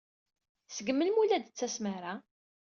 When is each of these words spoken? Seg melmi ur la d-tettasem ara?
Seg 0.75 0.87
melmi 0.93 1.19
ur 1.21 1.27
la 1.27 1.37
d-tettasem 1.41 1.85
ara? 1.95 2.13